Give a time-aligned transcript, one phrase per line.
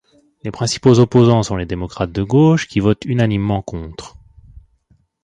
[0.41, 4.17] Les principaux opposants sont les démocrates de gauche, qui votent unanimement contre.